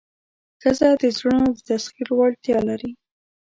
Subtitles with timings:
[0.61, 2.91] ښځه د زړونو د تسخیر وړتیا لري.